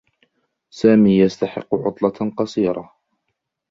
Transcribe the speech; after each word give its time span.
سامي 0.73 1.17
يستحقّ 1.19 1.75
عطلة 1.75 2.31
قصيرة. 2.37 2.91